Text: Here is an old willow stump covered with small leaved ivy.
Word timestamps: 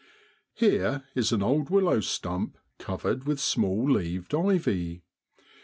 Here 0.55 1.03
is 1.13 1.31
an 1.31 1.43
old 1.43 1.69
willow 1.69 1.99
stump 1.99 2.57
covered 2.79 3.25
with 3.27 3.39
small 3.39 3.87
leaved 3.87 4.33
ivy. 4.33 5.03